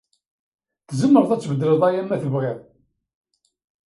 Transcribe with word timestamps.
Tzemreḍ 0.87 1.31
ad 1.31 1.41
tbeddleḍ 1.41 1.81
aya 1.87 2.01
ma 2.03 2.21
tebɣiḍ. 2.21 2.59